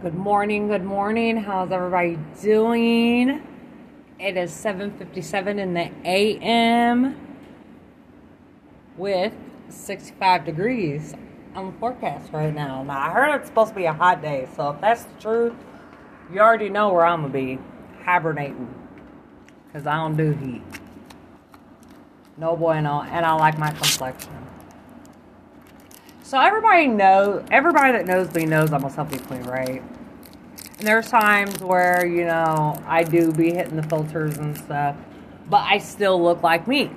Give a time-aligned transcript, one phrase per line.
[0.00, 1.38] Good morning, good morning.
[1.38, 3.42] How's everybody doing?
[4.20, 7.16] It is 7:57 in the AM
[8.96, 9.32] with
[9.68, 11.16] 65 degrees
[11.56, 12.84] on the forecast right now.
[12.84, 15.54] Now, I heard it's supposed to be a hot day, so if that's the truth,
[16.32, 17.58] you already know where I'm to be
[18.04, 18.72] hibernating
[19.72, 20.62] cuz I don't do heat.
[22.36, 24.47] No boy, bueno, and I like my complexion.
[26.28, 29.82] So everybody knows, everybody that knows me knows I'm a selfie queen, right?
[30.78, 34.94] And there's times where, you know, I do be hitting the filters and stuff,
[35.48, 36.90] but I still look like me.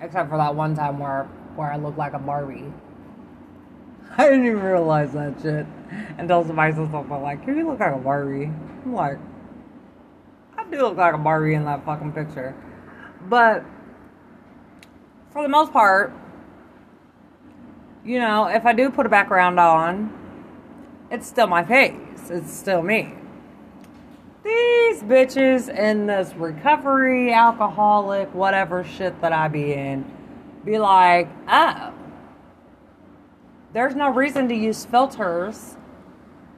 [0.00, 1.24] Except for that one time where
[1.54, 2.72] where I look like a Barbie.
[4.16, 5.66] I didn't even realize that shit
[6.16, 8.50] until somebody said something like, Can You look like a Barbie.
[8.86, 9.18] I'm like,
[10.56, 12.54] I do look like a Barbie in that fucking picture.
[13.28, 13.66] But
[15.30, 16.14] for the most part,
[18.04, 20.12] you know, if I do put a background on,
[21.10, 22.30] it's still my face.
[22.30, 23.14] It's still me.
[24.42, 30.10] These bitches in this recovery, alcoholic, whatever shit that I be in,
[30.64, 31.92] be like, oh,
[33.72, 35.76] there's no reason to use filters.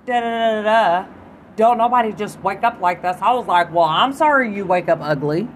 [0.07, 1.09] Da da da da.
[1.57, 3.17] Don't nobody just wake up like this.
[3.21, 5.49] I was like, well, I'm sorry you wake up ugly.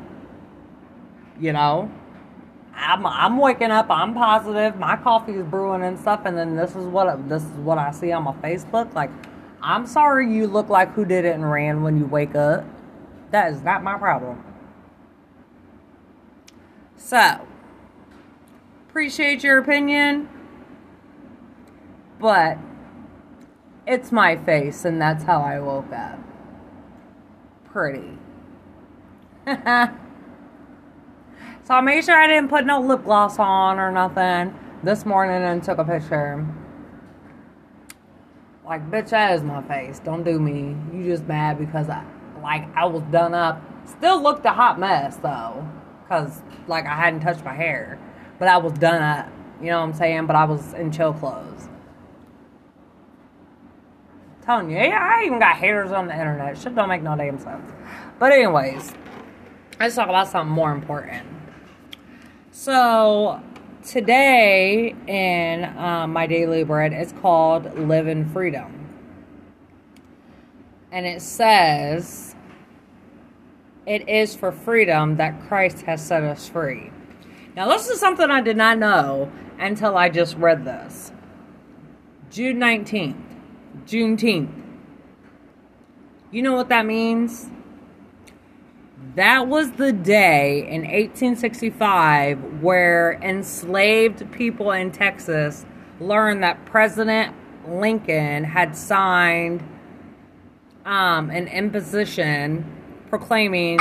[1.41, 1.91] You know,
[2.77, 3.87] I'm I'm waking up.
[3.91, 4.77] I'm positive.
[4.79, 7.91] My coffee is brewing and stuff, and then this is what this is what I
[7.91, 8.95] see on my Facebook.
[8.95, 9.11] Like,
[9.63, 12.65] I'm sorry you look like who did it and ran when you wake up.
[13.31, 14.45] That is not my problem.
[16.97, 17.47] So,
[18.89, 20.29] appreciate your opinion,
[22.21, 22.59] but
[23.87, 26.19] it's my face, and that's how I woke up.
[27.65, 28.19] Pretty.
[31.67, 35.43] So I made sure I didn't put no lip gloss on or nothing this morning
[35.43, 36.47] and took a picture.
[38.65, 39.99] Like, bitch, that is my face.
[39.99, 40.77] Don't do me.
[40.97, 42.05] You just mad because I,
[42.41, 43.61] like, I was done up.
[43.85, 45.69] Still looked a hot mess though,
[46.09, 47.99] cause like I hadn't touched my hair,
[48.39, 49.29] but I was done up.
[49.61, 50.27] You know what I'm saying?
[50.27, 51.69] But I was in chill clothes.
[54.43, 56.57] Telling you, yeah, I even got haters on the internet.
[56.59, 57.69] Shit don't make no damn sense.
[58.21, 58.93] But anyways,
[59.81, 61.36] let's talk about something more important.
[62.59, 63.43] So
[63.85, 68.89] today in um, my daily bread, it's called Live in Freedom.
[70.91, 72.35] And it says,
[73.85, 76.91] It is for freedom that Christ has set us free.
[77.55, 81.13] Now, this is something I did not know until I just read this.
[82.31, 83.23] June 19th,
[83.85, 84.63] Juneteenth.
[86.31, 87.51] You know what that means?
[89.17, 95.65] That was the day in 1865 where enslaved people in Texas
[96.01, 97.35] learned that President
[97.67, 99.63] Lincoln had signed
[100.85, 102.63] um, an imposition
[103.09, 103.79] proclaiming,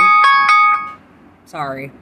[1.44, 1.92] sorry,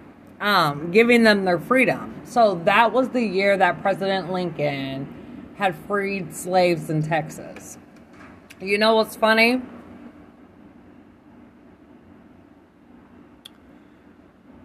[0.40, 2.14] um, giving them their freedom.
[2.22, 7.78] So that was the year that President Lincoln had freed slaves in Texas.
[8.60, 9.60] You know what's funny?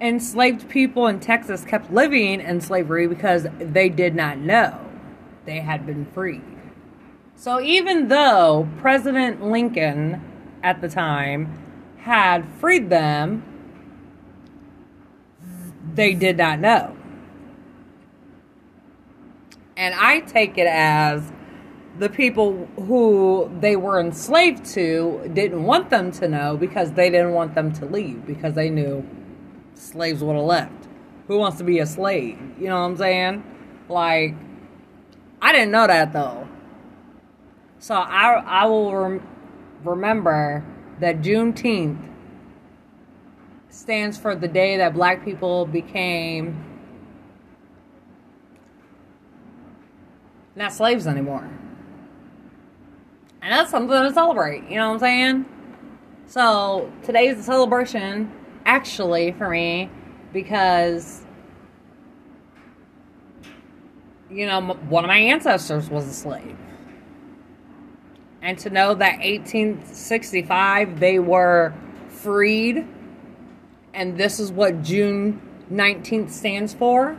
[0.01, 4.79] Enslaved people in Texas kept living in slavery because they did not know
[5.45, 6.41] they had been freed.
[7.35, 10.21] So even though President Lincoln
[10.63, 11.57] at the time
[11.97, 13.43] had freed them,
[15.93, 16.95] they did not know.
[19.75, 21.31] And I take it as
[21.97, 27.33] the people who they were enslaved to didn't want them to know because they didn't
[27.33, 29.05] want them to leave because they knew
[29.79, 30.87] slaves would have left.
[31.27, 32.39] Who wants to be a slave?
[32.59, 33.43] You know what I'm saying?
[33.87, 34.35] Like,
[35.41, 36.47] I didn't know that though.
[37.79, 39.27] So I I will rem-
[39.83, 40.65] remember
[40.99, 42.09] that Juneteenth
[43.69, 46.65] stands for the day that black people became
[50.55, 51.49] not slaves anymore.
[53.41, 55.45] And that's something to celebrate, you know what I'm saying?
[56.25, 58.31] So today's the celebration
[58.69, 59.89] actually for me
[60.31, 61.25] because
[64.29, 66.55] you know one of my ancestors was a slave.
[68.43, 71.73] And to know that 1865 they were
[72.09, 72.87] freed
[73.95, 77.17] and this is what June 19th stands for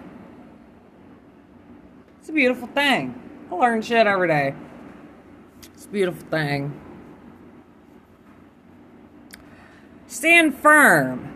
[2.20, 3.20] it's a beautiful thing.
[3.50, 4.54] I learn shit every day.
[5.74, 6.78] It's a beautiful thing.
[10.06, 11.29] Stand firm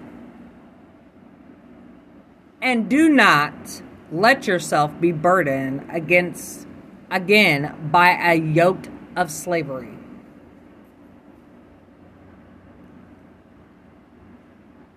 [2.65, 6.67] and do not let yourself be burdened against
[7.11, 9.91] again by a yoke of slavery.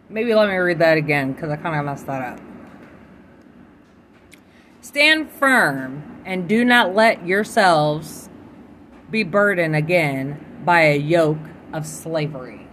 [0.09, 2.39] Maybe let me read that again because I kind of messed that up.
[4.79, 8.29] Stand firm and do not let yourselves
[9.11, 11.37] be burdened again by a yoke
[11.73, 12.65] of slavery.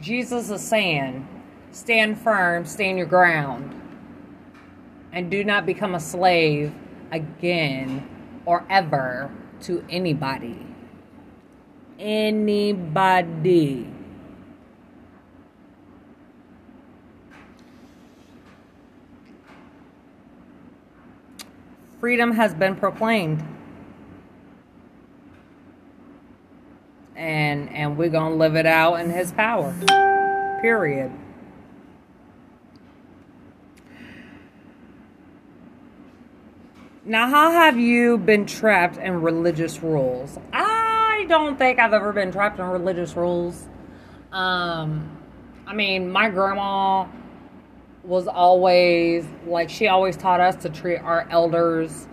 [0.00, 1.37] Jesus is saying,
[1.72, 3.74] stand firm, stand your ground,
[5.12, 6.72] and do not become a slave
[7.12, 8.08] again
[8.44, 9.30] or ever
[9.62, 10.64] to anybody.
[11.98, 13.88] Anybody.
[22.00, 23.42] Freedom has been proclaimed.
[27.16, 29.74] And and we're going to live it out in his power.
[30.62, 31.10] Period.
[37.08, 40.38] Now, how have you been trapped in religious rules?
[40.52, 43.66] I don't think I've ever been trapped in religious rules.
[44.30, 45.16] Um,
[45.66, 47.06] I mean, my grandma
[48.04, 52.06] was always like she always taught us to treat our elders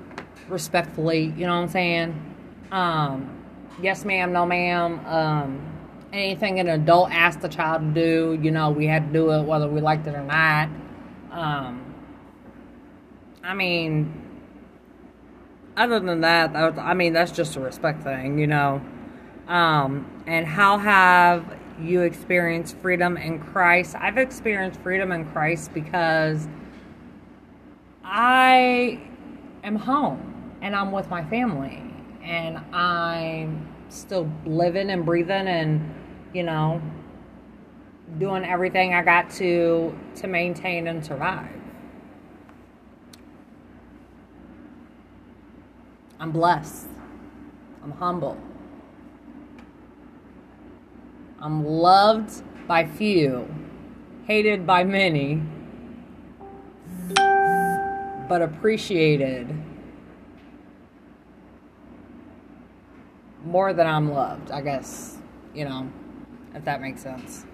[0.48, 1.34] respectfully.
[1.36, 2.36] You know what I'm saying?
[2.72, 3.44] Um,
[3.82, 5.06] yes, ma'am, no, ma'am.
[5.06, 5.74] Um,
[6.14, 9.42] anything an adult asked the child to do, you know, we had to do it
[9.44, 10.70] whether we liked it or not.
[11.32, 11.94] Um,
[13.44, 14.25] I mean,
[15.78, 18.82] other than that, that was, I mean, that's just a respect thing, you know.
[19.48, 23.96] Um, and how have you experienced freedom in Christ?
[24.00, 26.48] I've experienced freedom in Christ because
[28.04, 29.00] I
[29.64, 31.84] am home and I'm with my family
[32.24, 35.94] and I'm still living and breathing and,
[36.34, 36.82] you know,
[38.18, 41.50] doing everything I got to to maintain and survive.
[46.26, 46.88] I'm blessed.
[47.84, 48.36] I'm humble.
[51.40, 53.48] I'm loved by few,
[54.26, 55.44] hated by many,
[58.28, 59.56] but appreciated
[63.44, 65.20] more than I'm loved, I guess,
[65.54, 65.88] you know,
[66.56, 67.46] if that makes sense.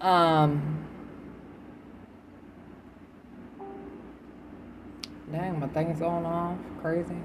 [0.00, 0.86] Um,
[5.30, 6.56] dang, my thing's going off.
[6.80, 7.16] Crazy.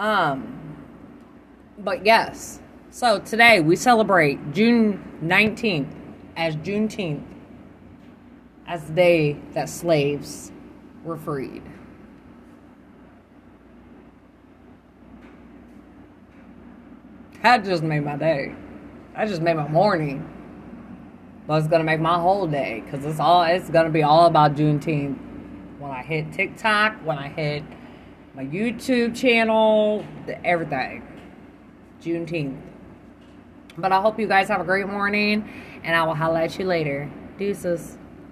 [0.00, 0.78] Um,
[1.78, 2.58] but yes.
[2.90, 5.92] So today we celebrate June 19th
[6.38, 7.22] as Juneteenth
[8.66, 10.52] as the day that slaves
[11.04, 11.62] were freed.
[17.42, 18.54] That just made my day.
[19.14, 20.26] That just made my morning.
[21.46, 24.54] But it's gonna make my whole day because it's all it's gonna be all about
[24.54, 25.18] Juneteenth.
[25.78, 27.64] When I hit TikTok, when I hit
[28.40, 30.02] my YouTube channel,
[30.44, 31.06] everything.
[32.00, 32.58] Juneteenth.
[33.76, 35.46] But I hope you guys have a great morning,
[35.84, 37.10] and I will at you later.
[37.36, 37.98] Deuces.